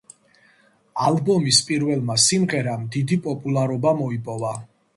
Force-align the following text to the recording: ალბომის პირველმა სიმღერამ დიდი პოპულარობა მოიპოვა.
ალბომის 1.09 1.59
პირველმა 1.67 2.15
სიმღერამ 2.25 2.89
დიდი 2.97 3.21
პოპულარობა 3.29 3.95
მოიპოვა. 4.03 4.59